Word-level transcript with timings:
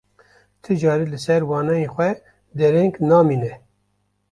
Ti 0.63 0.73
carî 0.81 1.07
li 1.13 1.19
ser 1.25 1.41
waneyên 1.51 1.91
xwe 1.95 2.09
dereng 2.59 2.95
namîne. 3.09 3.53